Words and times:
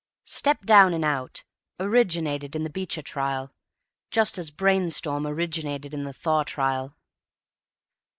"Step 0.25 0.65
down 0.65 0.95
and 0.95 1.05
out" 1.05 1.43
originated 1.79 2.55
in 2.55 2.63
the 2.63 2.71
Beecher 2.71 3.03
trial, 3.03 3.51
just 4.09 4.39
as 4.39 4.49
"brain 4.49 4.89
storm" 4.89 5.27
originated 5.27 5.93
in 5.93 6.05
the 6.05 6.11
Thaw 6.11 6.41
trial. 6.41 6.95